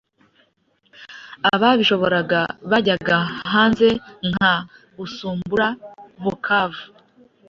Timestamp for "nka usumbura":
4.29-5.67